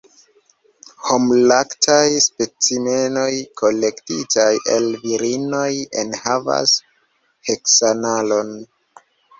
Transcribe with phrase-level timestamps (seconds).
[1.09, 3.29] Homlaktaj specimenoj
[3.63, 5.69] kolektitaj el virinoj
[6.05, 6.77] enhavas
[7.53, 8.55] heksanalon.